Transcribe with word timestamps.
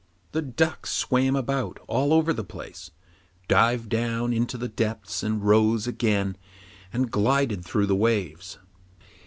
The 0.31 0.41
ducks 0.41 0.89
swam 0.89 1.35
about 1.35 1.77
all 1.87 2.11
over 2.11 2.33
the 2.33 2.43
place, 2.43 2.89
dived 3.47 3.89
down 3.89 4.33
into 4.33 4.57
the 4.57 4.67
depths 4.67 5.21
and 5.21 5.43
rose 5.45 5.85
again 5.85 6.37
and 6.91 7.11
glided 7.11 7.63
through 7.63 7.85
the 7.85 7.95
waves. 7.95 8.57